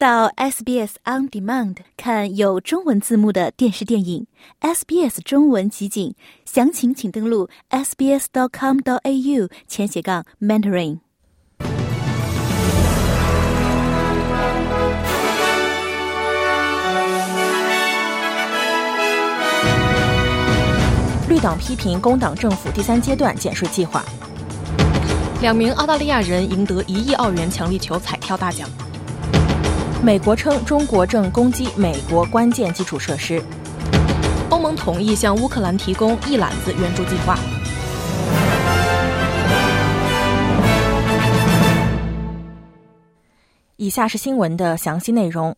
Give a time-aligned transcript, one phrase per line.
[0.00, 4.26] 到 SBS On Demand 看有中文字幕的电视电影
[4.62, 6.14] ，SBS 中文集锦，
[6.46, 11.00] 详情请登录 sbs.com.au 前斜杠 mentoring。
[21.28, 24.02] 绿党批评工党政府第三阶段减税计划。
[25.42, 28.66] 两名澳大利亚人赢得一亿澳元强力球彩票大奖。
[30.02, 33.40] 美国称中国正攻击美国关键基础设施。
[34.48, 37.38] 欧盟同意向乌克兰提供一揽子援助计划。
[43.76, 45.54] 以下是新闻的详细内容。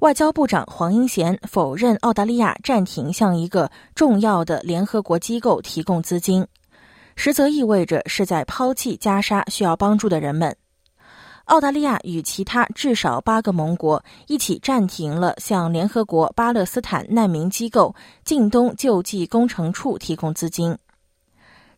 [0.00, 6.44] 外交部长黄英贤否认澳大利亚暂停向一个重要的联合国机构提供资金，
[7.14, 10.56] 实则意味着是在抛弃加沙需要帮助的人们。
[11.46, 20.76] 澳大利亚与其他至少八个盟国一起暂停了向联合国巴勒斯坦难民机构近东救济工程处提供资金。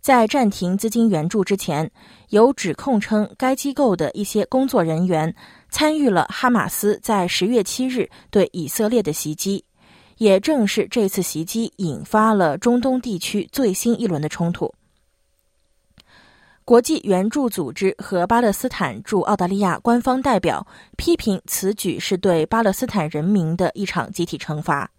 [0.00, 1.90] 在暂停资金援助之前，
[2.28, 5.34] 有指控称该机构的一些工作人员
[5.70, 9.64] 参与了哈马斯在十月七日对以色列的袭击，
[10.18, 14.70] 也正是这次袭击引发了中东地区最新一轮的冲突。
[16.64, 24.90] 国际援助组织和巴勒斯坦驻澳大利亚官方代表批评此举是对巴勒斯坦人民的一场集体惩罚，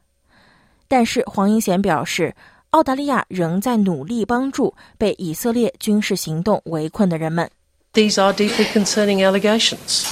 [0.88, 2.36] 但是黄英贤表示。
[2.72, 7.50] 澳大利亚仍在努力帮助被以色列军事行动围困的人们。
[7.94, 10.06] These are deeply concerning allegations,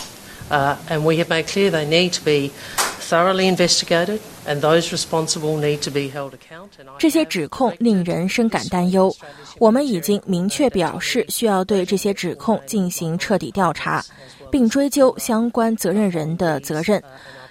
[0.50, 2.54] and we have made clear they need to be
[3.02, 6.98] thoroughly investigated, and those responsible need to be held accountable.
[7.00, 9.14] 这些指控令人深感担忧。
[9.60, 14.04] 我们已经明确表示，需要对这些指控进行彻底调查，
[14.52, 17.02] 并追究相关责任人的责任。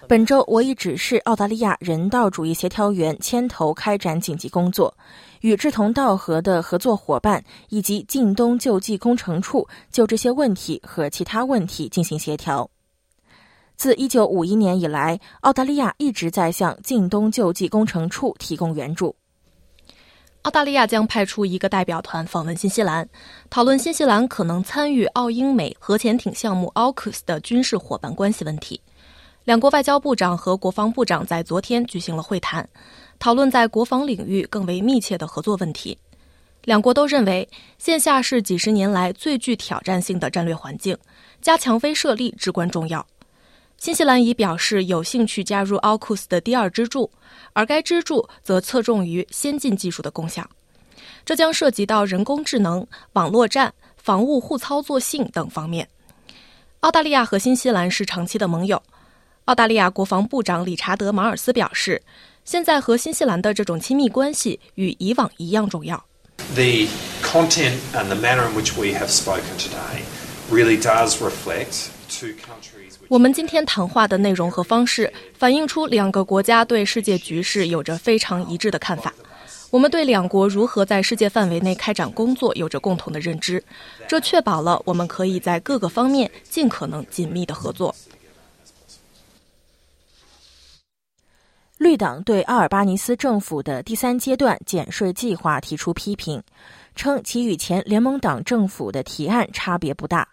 [0.08, 4.92] 本周，我已指示澳大利亚人道主义协调员牵头开展紧急工作，
[5.40, 12.68] 与志同道合的合作伙伴以及近东救济工程处就这些问题和其他问题进行协调。
[13.76, 19.14] 自1951年以来，澳大利亚一直在向近东救济工程处提供援助。
[20.42, 23.08] 澳大利亚将派出一个代表团访问新西兰，
[23.48, 28.80] 讨论新西兰可能参与澳英美核潜艇项目 AUKUS 的军事伙伴关系问题。
[29.44, 32.68] 两国外交部长和国防部长在昨天举行了会谈，
[33.18, 35.96] 讨论在国防领域更为密切的合作问题。
[36.64, 40.96] 两国都认为，线下是几十年来最具挑战性的战略环境，
[41.40, 43.04] 加强威慑力至关重要。
[43.82, 47.10] 新西兰已表示有兴趣加入 AUKUS 的第二支柱，
[47.52, 50.48] 而该支柱则侧重于先进技术的共享，
[51.24, 55.88] 这将涉及到人工智能、网络战、防务互操作性等方面。
[56.78, 58.80] 澳大利亚和新西兰是长期的盟友。
[59.46, 62.00] 澳大利亚国防部长理查德·马尔斯表示
[62.46, 66.06] ：“现在和新西兰的这种亲密关系与以往一样重要。”
[66.54, 66.86] The
[67.20, 70.04] content and the manner in which we have spoken today
[70.52, 72.71] really does reflect two countries.
[73.12, 79.12] 我们今天谈话的内容和方式反映出两个国家对世界局势有着非常一致的看法。
[79.70, 83.62] 我们对两国如何在世界范围内开展工作有着共同的认知，
[84.08, 87.94] 这确保了我们可以在各个方面尽可能紧密的合作。
[91.76, 96.42] 绿党对阿尔巴尼斯政府的第三阶段减税计划提出批评，
[96.96, 100.26] 称其与前联盟党政府的提案差别不大。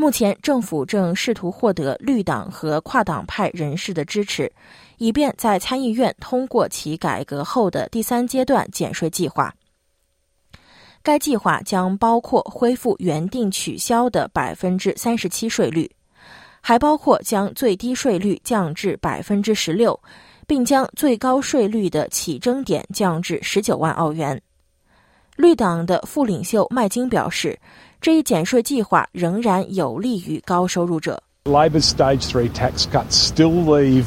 [0.00, 4.50] 目前，政府正试图获得绿党和跨党派人士的支持，
[4.96, 9.54] 以便在参议院通过其改革后的第三阶段减税计划。
[11.02, 15.90] 该计划将包括恢复原定取消的百分之三十七税率，
[16.62, 20.00] 还包括将最低税率降至百分之十六。
[20.46, 24.42] 并将最高税率的起征点降至十九万澳元。
[25.36, 27.56] 绿党的副领袖麦金表示，
[28.00, 31.22] 这一减税计划仍然有利于高收入者。
[31.44, 34.06] Labor's stage three tax cuts still leave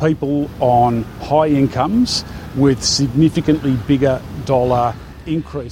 [0.00, 2.22] people on high incomes
[2.56, 4.92] with significantly bigger dollar.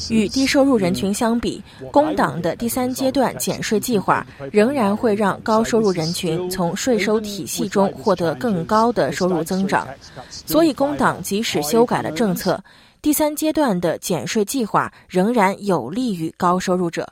[0.08, 9.86] 与低收入人群相比，工党的第三阶段减税计划仍然会让高收入人群从税收体系中获得更高的收入增长。
[10.30, 12.58] 所以，工党即使修改了政策，
[13.02, 17.06] 第三阶段的减税计划仍然有利于高收入者。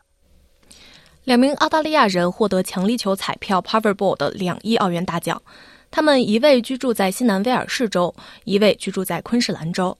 [1.30, 5.40] 两名澳大利亚人获得强力球彩票 Powerball 的两亿澳元大奖，
[5.88, 8.12] 他们一位居住在西南威尔士州，
[8.42, 9.96] 一位居住在昆士兰州。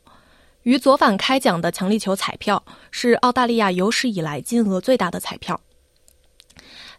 [0.65, 2.61] 与左反开奖的强力球彩票
[2.91, 5.61] 是澳大利亚有史以来金额最大的彩票。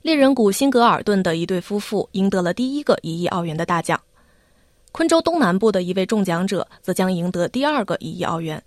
[0.01, 4.00] 猎人谷辛格尔顿的一对夫妇赢得了第一个一亿澳元的大奖。
[4.94, 8.63] 昆州东南部的一位中奖者则将赢得第二个一亿澳元。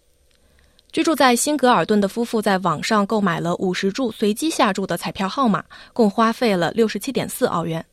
[0.95, 7.85] 居住在辛格尔顿的夫妇在网上购买了五十注随机下注的彩票号码，共花费了六十七点四澳元。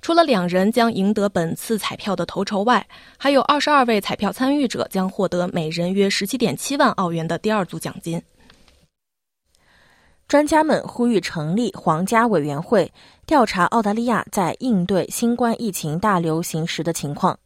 [0.00, 2.86] 除了两人将赢得本次彩票的头筹外，
[3.18, 8.22] 还有二十二位彩票参与者将获得每人约十七点七万澳元的第二组奖金。
[10.28, 12.88] 专家们呼吁成立皇家委员会，
[13.26, 17.36] 调查澳大利亚在应对新冠疫情大流行时的情况。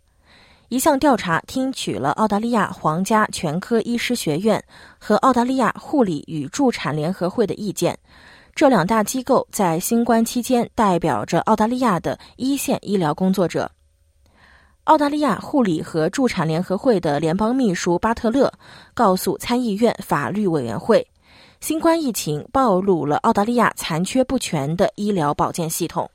[0.68, 4.62] 一项调查听取了澳大利亚皇家全科医师学院
[4.98, 7.96] 和澳大利亚护理与助产联合会的意见。
[8.52, 13.70] 这两大机构在新冠期间代表着澳大利亚的一线医疗工作者。
[14.84, 18.52] 澳大利亚护理和助产联合会的联邦秘书巴特勒
[18.94, 21.06] 告诉参议院法律委员会，
[21.60, 26.10] 新冠疫情暴露了澳大利亚残缺不全的医疗保健系统。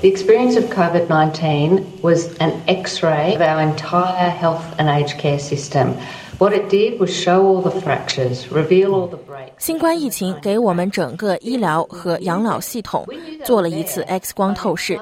[0.00, 5.18] The experience of COVID 19 was an x ray of our entire health and aged
[5.18, 5.96] care system.
[6.38, 9.54] What it did was show all the fractures, reveal all the breaks.
[9.58, 13.04] 新冠疫情给我们整个医疗和养老系统
[13.44, 14.96] 做了一次 X 光透视，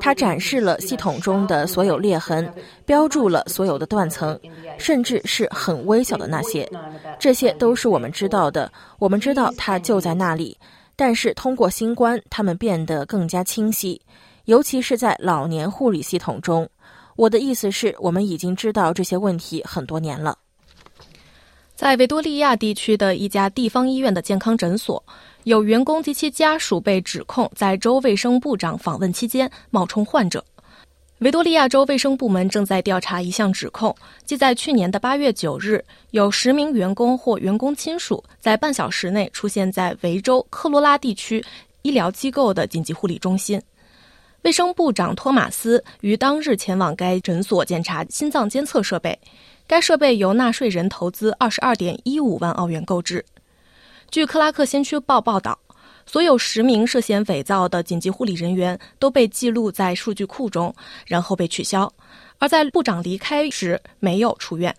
[0.00, 2.52] 它展示了系统中的所有裂痕，
[2.84, 4.36] 标注了所有的断层，
[4.78, 6.68] 甚至是很微小的那些。
[7.20, 8.68] 这些都是我们知道的，
[8.98, 10.58] 我们知道它就在那里。
[10.96, 14.02] 但是通过新冠，它们变得更加清晰。
[14.50, 16.68] 尤其是在老年护理系统中，
[17.14, 20.36] 我的意思是我们已经知道这些问题很多年了。
[21.76, 25.00] 在维多利亚地区的一家地方医院的健康诊所，
[25.44, 30.44] 有员工及其家属被指控在州卫生部长访问期间冒充患者。
[31.18, 33.94] 维多利亚州卫生部门正在调查一项指控，
[34.24, 35.80] 即在去年的八月九日，
[36.10, 41.40] 有十名员工或员工亲属在半小时内出现在维州科罗拉地区
[41.82, 43.62] 医疗机构的紧急护理中心。
[44.42, 49.18] 卫生部长托马斯于当日前往该诊所检查心脏监测设备，
[49.66, 53.24] 该设备由纳税人投资二十二点一五万澳元购置。
[54.10, 55.58] 据克拉克先驱报报道，
[56.06, 60.74] 所有十名涉嫌伪造的紧急护理人员都被记录在数据库中，
[61.06, 61.92] 然后被取消。
[62.38, 64.74] 而在部长离开时没有出院。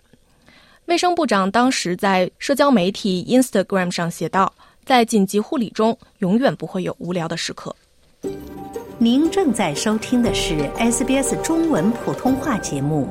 [0.86, 4.52] 卫生部长当时在社交媒体 Instagram 上写道
[4.84, 7.74] ：“在紧急护理中，永远不会有无聊的时刻。”
[8.98, 13.08] 您正在收听的是 SBS 中文普通话节目。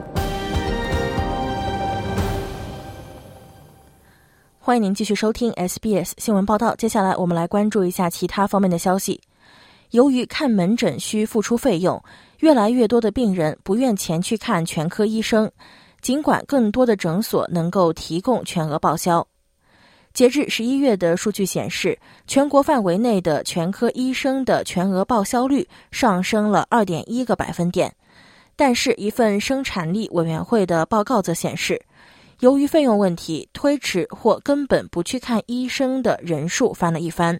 [4.60, 6.76] 欢迎您继续收听 SBS 新闻报道。
[6.76, 9.20] 接下来，我们来关注一下其他方面的消息。
[9.90, 12.02] 由于看门诊需付出费用，
[12.40, 15.52] 越来越多的病人不愿前去看全科医生，
[16.02, 19.28] 尽管更多的诊所能够提供全额报销。
[20.14, 21.98] 截至十一月的数据显示，
[22.28, 27.94] 全国范围内的全科医生的全额报销率上升了二点一个百分点。
[28.56, 31.82] 但是，一份生产力委员会的报告则显示，
[32.42, 37.40] 由于费用问题，推迟或根本不去看医生的人数翻了一番。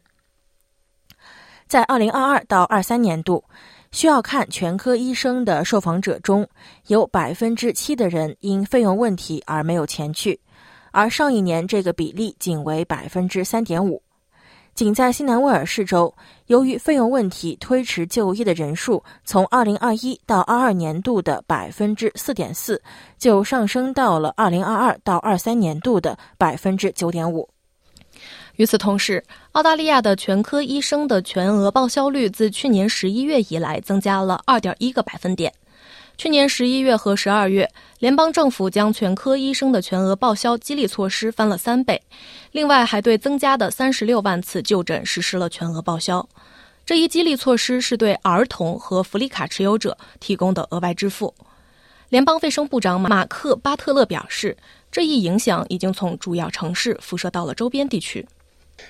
[1.68, 3.44] 在二零二二到二三年度，
[3.92, 6.48] 需要看全科医生的受访者中
[6.88, 10.40] 有百分之七的人因费用问题而没有前去。
[10.92, 14.02] 而上一年这个比例仅为百分之三点五，
[14.76, 16.14] 仅在新南威尔士州，
[16.48, 22.82] 由于费用问题推迟就医的人数，从二零二一到二二年度的百分之四点四，
[23.18, 27.50] 就上升到了二零二二到二三年度的百分之九点五。
[28.58, 35.52] 与此同时，澳大利亚的全科医生的全额报销率自去年十一月以来增加了二点一个百分点。
[36.18, 42.02] 去年十一月和十二月，联邦政府将全科医生的全额报销激励措施翻了三倍，
[42.52, 46.28] 另外还对增加的三十六万次就诊实施了全额报销。
[46.86, 51.34] 这一激励措施是对儿童和福利卡持有者提供的额外支付。
[52.10, 54.58] 联邦卫生部长马克·巴特勒表示，
[54.92, 58.28] 这一影响已经从主要城市辐射到了周边地区。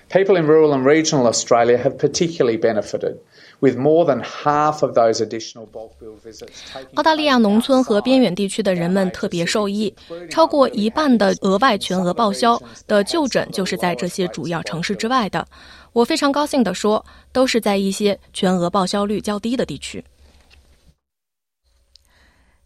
[0.10, 3.18] People in rural and regional Australia have particularly benefited.
[3.62, 6.50] With more than half of those additional bulk bill visits.
[6.96, 9.96] 澳大利亚农村和边远地区的人们特别受益，
[10.30, 15.48] 超过一半的额外全额报销的就诊就是在这些主要城市之外的。
[15.94, 20.04] 我非常高兴地说，都是在一些全额报销率较低的地区。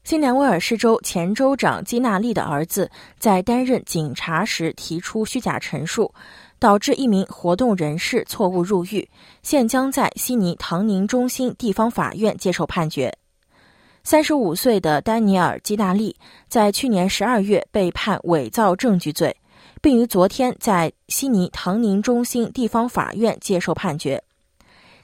[0.04, 6.14] 新南威尔士州前州长基纳利的儿子在担任警察时提出虚假陈述。
[6.60, 9.08] 导致一名活动人士错误入狱，
[9.44, 13.14] 现将在悉尼唐宁中心地方法院接受判决。
[14.04, 16.16] 三十五岁的丹尼尔·基纳利
[16.48, 19.36] 在去年十二月被判伪造证据罪，
[19.82, 24.24] 并于昨天在悉尼唐宁中心地方法院接受判决。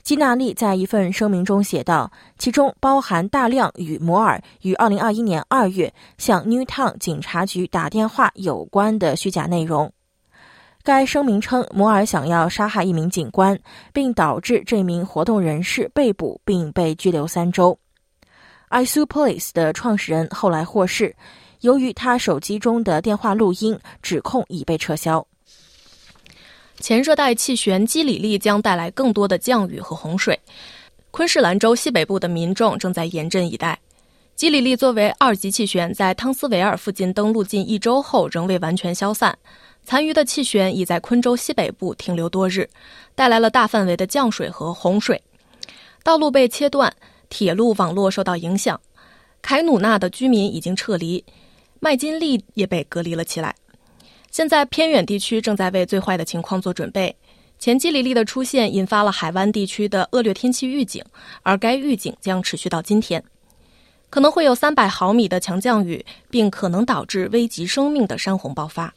[0.03, 9.91] 基纳利在一份声明中写道，其中包含大量与摩尔于2021年2月向 Newtown 警察局打电话有关的虚假内容。
[10.83, 13.57] 该声明称，摩尔想要杀害一名警官，
[13.93, 17.77] 并导致这名活动人士被捕并被拘留三周。
[18.69, 21.15] iSu Police 的创始人后来获释，
[21.59, 25.25] 由于他手机中的电话录音，指控已被撤销。
[26.79, 30.39] 前热带气旋基里利将带来更多的降雨和洪水，
[31.11, 33.77] 昆士兰州西北部的民众正在严阵以待。
[34.35, 39.37] 基里利作为二级气旋，在汤斯维尔附近登陆近一周后，仍未完全消散。
[39.83, 42.67] 残余的气旋已在昆州西北部停留多日，
[43.13, 45.21] 带来了大范围的降水和洪水，
[46.03, 46.91] 道路被切断，
[47.29, 48.79] 铁路网络受到影响。
[49.41, 51.23] 凯努纳的居民已经撤离，
[51.79, 53.55] 麦金利也被隔离了起来。
[54.31, 57.15] 现在偏远地区正在为最坏的情况做准备。
[57.59, 61.03] 前基里利的出现引发了海湾地区的恶劣天气预警，
[61.43, 63.23] 而该预警将持续到今天，
[64.11, 68.93] 可能会有三百毫米的强降雨，并可能导致危及生命的山洪爆发。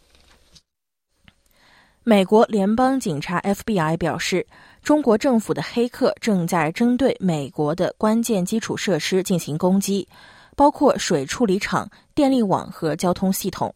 [2.03, 4.47] 美国联邦警察 FBI 表示，
[4.83, 10.07] 中国政府的黑客正在针对美国的关键基础设施进行攻击，
[10.57, 13.75] 包括水处理厂、电力网和交通系统。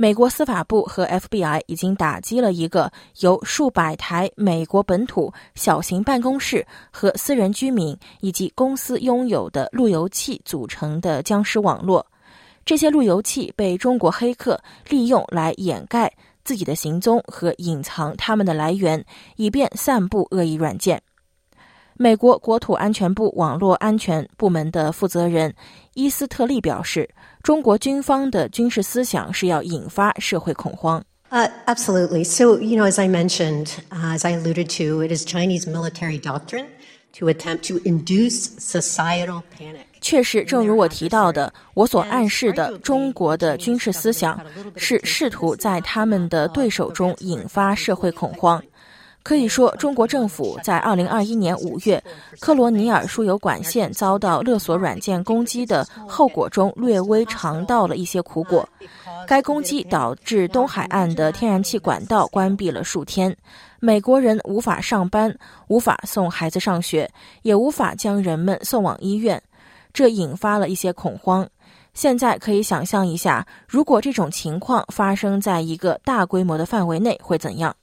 [0.00, 12.06] 美国司法部和 FBI 已经打击了一个由数百台美国本土小型办公室和私人居民以及公司拥有的路由器组成的僵尸网络。
[12.64, 16.10] 这些路由器被中国黑客利用来掩盖
[16.44, 19.04] 自己的行踪和隐藏他们的来源，
[19.36, 21.02] 以便散布恶意软件。
[22.02, 25.52] 美国国土安全部网络安全部门的负责人
[25.92, 27.06] 伊斯特利表示。
[27.42, 31.02] 中国军方的军事思想是要引发社会恐慌。
[31.30, 32.24] Uh, absolutely.
[32.24, 36.18] So, you know, as I mentioned, uh, as I alluded to, it is Chinese military
[36.18, 36.66] doctrine
[37.18, 39.84] to attempt to induce societal panic.
[40.02, 44.40] 确实，正如我提到的，我所暗示的，中国的军事思想
[44.76, 48.62] 是试图在他们的对手中引发社会恐慌。
[49.22, 52.02] 可以说，中国政府在二零二一年五月
[52.40, 58.68] 克罗尼尔输油管线遭到勒索软件攻击的后果中略微尝到了一些苦果。
[59.26, 63.36] 该攻击导致东海岸的天然气管道关闭了数天，
[63.78, 65.32] 美国人无法上班，
[65.68, 67.08] 无法送孩子上学，
[67.42, 69.40] 也无法将人们送往医院，
[69.92, 71.46] 这引发了一些恐慌。
[71.92, 77.74] 现在可以想象一下，如果这种情况发生在一个大规模的范围内会怎样？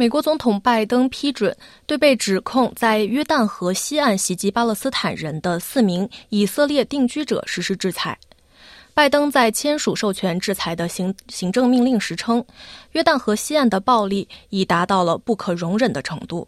[0.00, 8.16] 美国总统拜登批准对被指控在约旦河西岸袭击巴勒斯坦人的四名以色列定居者实施制裁。
[8.94, 12.44] 拜登在签署授权制裁的行行政命令时称，
[12.92, 16.46] 约旦河西岸的暴力已达到了不可容忍的程度。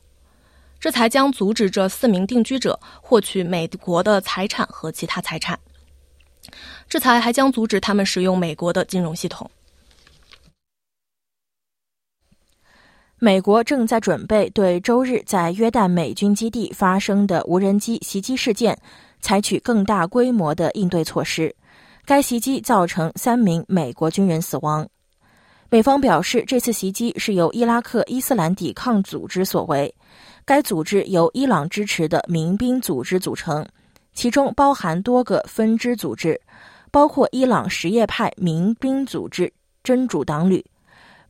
[0.79, 5.59] 制裁将阻止这四名定居者获取美国的财产和其他财产。
[6.89, 9.51] 制裁还将阻止他们使用美国的金融系统。
[13.23, 18.75] 美国正在准备对周日在约旦美军基地发生的无人机袭击事件
[19.21, 21.55] 采取更大规模的应对措施。
[22.07, 24.89] 该袭击造成三名美国军人死亡。
[25.69, 29.95] 美方表示，这次袭击是由伊拉克伊斯兰抵抗组织所为。
[30.47, 33.63] 该组织由伊朗支持的民兵组织组成，
[34.15, 36.41] 其中包含多个分支组织，
[36.91, 39.53] 包括伊朗什叶派民兵组织
[39.85, 40.65] 真主党旅。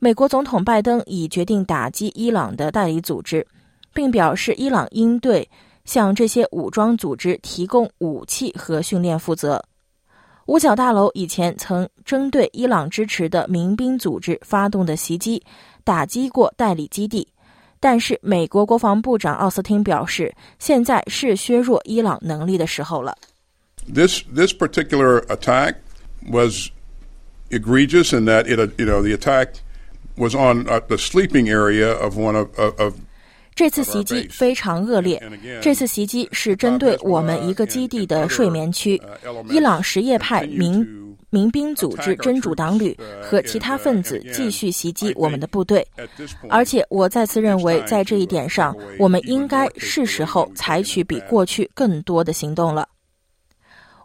[0.02, 3.46] 美国总统拜登已决定打击伊朗的代理组织，
[3.92, 5.46] 并表示伊朗应对
[5.84, 9.62] 向这些武装组织提供武器和训练负责。
[10.46, 15.42] 五角大楼以前曾针对伊朗支持的民兵组织发动的袭击，
[15.84, 17.28] 打击过代理基地，
[17.78, 23.14] 但是美国国防部长奥斯汀表示，现在是削弱伊朗能力的时候了。
[23.94, 25.74] This this particular attack
[26.32, 26.70] was
[27.50, 29.48] egregious in that it you know the attack.
[30.16, 32.48] Was on the sleeping area of one of
[32.78, 32.94] of
[33.54, 35.20] 这次袭击非常恶劣。
[35.60, 39.00] 这次袭击是针对我们一个基地的睡眠区。
[39.48, 40.86] 伊朗什叶派民
[41.28, 45.86] 民兵组织真主党旅和其他分子继续袭击我们的部队，
[46.48, 52.88] 而且我再次认为，在这一点上，我们应该是时候采取比过去更多的行动了。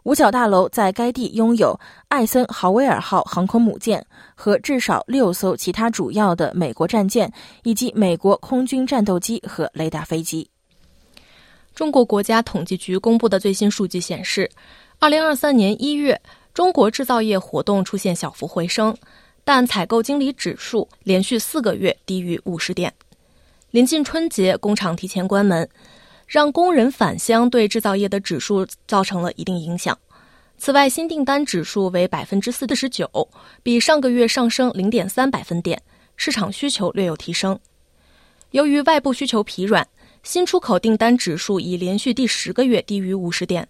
[0.06, 7.32] 五角大楼在该地拥有艾森豪威尔号航空母舰和至少六艘其他主要的美国战舰，
[7.64, 10.48] 以及美国空军战斗机和雷达飞机。
[11.74, 14.48] 中国国家统计局公布的最新数据显示，
[15.00, 16.22] 二零二三年一月，
[16.54, 18.96] 中国制造业活动出现小幅回升，
[19.42, 22.94] 但采购经理指数连续四个月低于五十点。
[23.72, 25.68] 临近春节，工厂提前关门，
[26.26, 29.96] 让工人返乡，对制造业的指数造成了一定影响。
[30.58, 33.28] 此外，新订单指数为百分之四十九，
[33.62, 35.80] 比上个月上升零点三百分点，
[36.16, 37.58] 市场需求略有提升。
[38.50, 39.86] 由于外部需求疲软，
[40.22, 43.68] 新出口订单指数已连续第十个月低于五十点。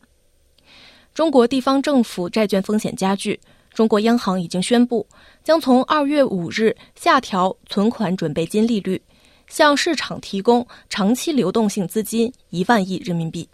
[1.13, 3.41] 中国地方政府债券风险加剧，
[3.75, 5.07] 中国央行已经宣布
[5.43, 9.03] 将从二月五日下调存款准备金利率。
[9.49, 13.49] 向市场提供长期流动性资金一万亿人民币。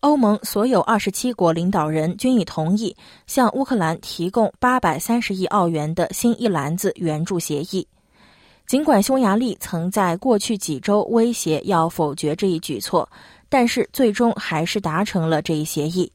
[0.00, 2.96] 欧盟所有二十七国领导人均已同意
[3.26, 7.84] 向乌克兰提供八百三十亿澳元的新一篮子援助协议。
[8.64, 13.08] 尽管匈牙利曾在过去几周威胁要否决这一举措，
[13.48, 16.12] 但是最终还是达成了这一协议。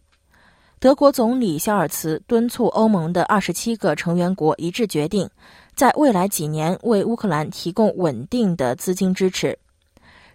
[0.79, 5.29] 德国总理肖尔茨敦促欧盟的二十七个成员国一致决定。
[5.75, 9.57] 在未来几年为乌克兰提供稳定的资金支持，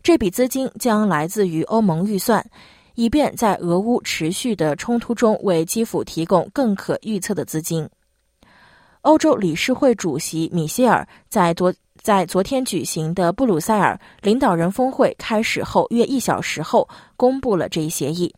[0.03, 2.45] 这笔资金将来自于欧盟预算，
[2.95, 7.89] 以便在俄乌持续的冲突中为基辅提供更可预测的资金。
[9.03, 18.35] 欧洲理事会主席米歇尔在昨在昨天举行的布鲁塞尔领导人峰会开始后约一小时后公布了这一协议。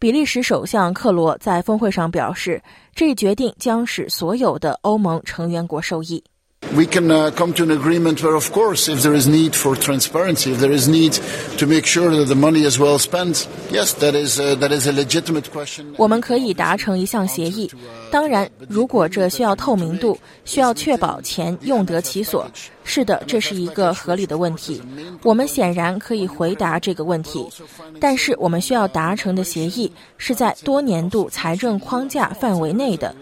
[0.00, 2.62] 比利时首相克罗在峰会上表示，
[2.94, 6.22] 这一决定将使所有的欧盟成员国受益。
[6.74, 10.60] We can come to an agreement where, of course, if there is need for transparency, if
[10.60, 11.18] there is need
[11.56, 14.92] to make sure that the money is well spent, yes, that is that is a
[14.92, 15.94] legitimate question.
[15.96, 17.70] 我们可以达成一项协议。
[18.10, 22.46] 当然，如果这需要透明度，需要确保钱用得其所，
[22.84, 24.82] 是的，这是一个合理的问题。
[25.22, 27.48] 我们显然可以回答这个问题。
[27.98, 33.14] 但是，我们需要达成的协议是在多年度财政框架范围内的。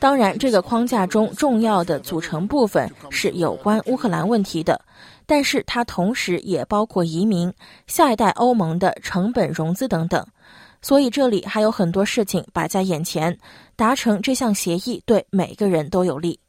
[0.00, 4.80] 当然，这个框架中重要的组成部分是有关乌克兰问题的，
[5.26, 7.52] 但是它同时也包括移民、
[7.86, 10.26] 下一代欧盟的成本融资等等。
[10.80, 13.36] 所以这里还有很多事情摆在眼前，
[13.76, 16.40] 达成这项协议对每个人都有利。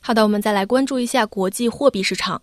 [0.00, 2.42] 好的，我们再来关注一下国际货币市场。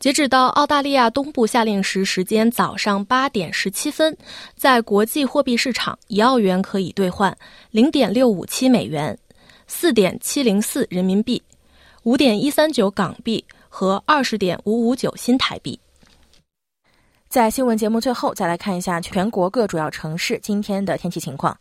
[0.00, 4.16] 截止到澳大利亚东部夏令时时间早上八点十七分，
[4.56, 7.36] 在国际货币市场，一澳元可以兑换
[7.70, 9.16] 零点六五七美元。
[9.70, 11.40] 四点七零四人民币，
[12.02, 15.78] 五点一三九港币和二十点五五九新台币。
[17.28, 21.56] 在新闻节目最后，再来看一下全国各主要城市今天的天气情况。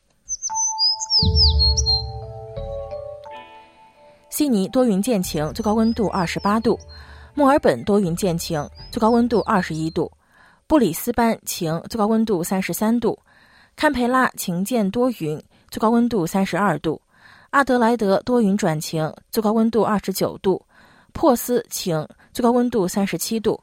[4.30, 6.80] 悉尼多云见晴，最高温度二十八度；
[7.34, 10.10] 墨尔本多云见晴，最高温度二十一度；
[10.65, 13.20] 布里斯班晴，最高温度三十三度；
[13.76, 15.38] 堪培拉晴见多云，
[15.70, 17.02] 最高温度三十二度。
[17.50, 20.62] 阿德莱德多云转晴，最高温度二十九度；
[21.14, 23.58] 珀斯晴，最高温度三十七度；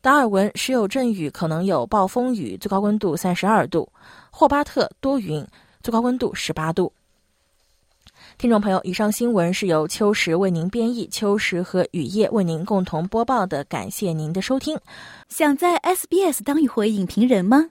[0.00, 3.88] 达尔文时有阵雨，可能有暴风雨，最高温度三十二度；
[4.30, 5.44] 霍巴特多云，
[5.82, 6.92] 最高温度十八度。
[8.38, 14.78] 听众朋友，以上新闻是由秋实为您编译，秋实和雨夜为您共同播报的，感谢您的收听。
[15.28, 17.70] 想在 SBS 当一回影评人吗